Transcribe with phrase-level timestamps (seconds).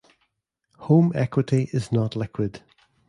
[0.77, 2.63] Home equity is not liquid.